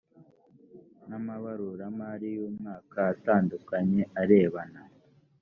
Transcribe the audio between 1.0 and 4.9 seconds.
n amabaruramari y umwaka atandukanye arebana